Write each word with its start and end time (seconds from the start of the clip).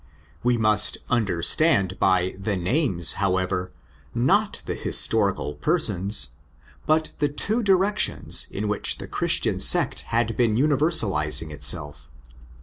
We 0.41 0.57
must 0.57 0.97
understand 1.11 1.99
by 1.99 2.33
the 2.39 2.57
names, 2.57 3.11
however, 3.21 3.71
not 4.15 4.63
the 4.65 4.73
historical 4.73 5.53
persons, 5.53 6.31
but 6.87 7.11
the 7.19 7.29
two 7.29 7.61
directions 7.61 8.47
in 8.49 8.67
which 8.67 8.97
the 8.97 9.05
Christian 9.07 9.59
sect 9.59 9.99
had 10.09 10.35
been 10.35 10.55
universalising 10.55 11.51
itself. 11.51 12.09